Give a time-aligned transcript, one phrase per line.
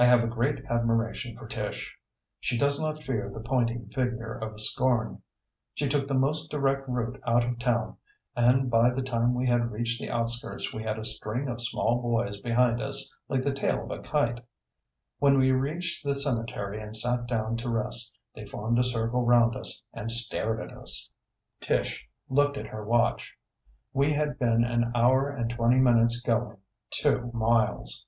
[0.00, 1.98] I have a great admiration for Tish.
[2.38, 5.22] She does not fear the pointing finger of scorn.
[5.74, 7.96] She took the most direct route out of town,
[8.36, 12.00] and by the time we had reached the outskirts we had a string of small
[12.00, 14.46] boys behind us like the tail of a kite.
[15.18, 19.56] When we reached the cemetery and sat down to rest they formed a circle round
[19.56, 21.10] us and stared at us.
[21.60, 23.36] Tish looked at her watch.
[23.92, 28.04] We had been an hour and twenty minutes going two miles!